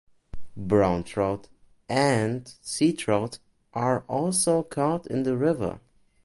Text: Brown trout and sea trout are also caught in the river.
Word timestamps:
Brown 0.57 1.03
trout 1.03 1.47
and 1.87 2.51
sea 2.63 2.91
trout 2.91 3.37
are 3.75 3.99
also 4.07 4.63
caught 4.63 5.05
in 5.05 5.21
the 5.21 5.37
river. 5.37 5.79